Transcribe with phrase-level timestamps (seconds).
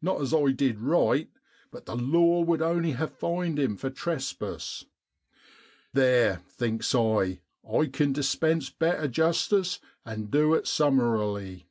[0.00, 1.28] Not as I did right,
[1.70, 4.86] but the law would only ha' fined him for trespass.
[5.92, 11.66] Theer, thinks I, I can dispense better justice, and du it summarily.